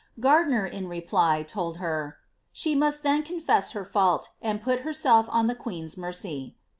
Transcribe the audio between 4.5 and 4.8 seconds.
put